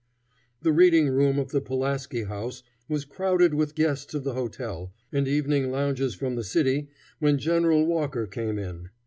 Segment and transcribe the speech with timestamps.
[0.63, 5.27] The reading room of the Pulaski House was crowded with guests of the hotel and
[5.27, 6.89] evening loungers from the city,
[7.19, 8.89] when General Walker came in.